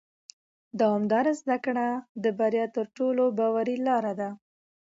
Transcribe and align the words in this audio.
دوامداره 0.79 1.31
زده 1.41 1.57
کړه 1.65 1.87
د 2.23 2.25
بریا 2.39 2.65
تر 2.75 2.85
ټولو 2.97 3.23
باوري 3.37 3.77
لاره 3.87 4.13
ده 4.19 4.29